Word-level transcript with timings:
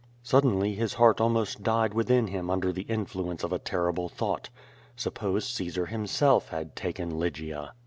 Suddenly 0.23 0.73
his 0.73 0.95
heart 0.95 1.21
almost 1.21 1.61
died 1.61 1.93
within 1.93 2.25
him 2.25 2.49
under 2.49 2.71
the 2.73 2.85
influ 2.85 3.29
ence 3.29 3.43
of 3.43 3.53
a 3.53 3.59
terrible 3.59 4.09
thought. 4.09 4.49
Suppose 4.95 5.47
Caesar 5.49 5.85
himself 5.85 6.49
had 6.49 6.75
taken 6.75 7.19
Lygia? 7.19 7.73